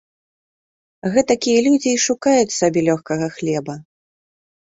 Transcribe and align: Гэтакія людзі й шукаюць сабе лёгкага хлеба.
Гэтакія 1.15 1.59
людзі 1.67 1.89
й 1.93 2.01
шукаюць 2.07 2.57
сабе 2.59 2.79
лёгкага 2.89 3.27
хлеба. 3.37 3.77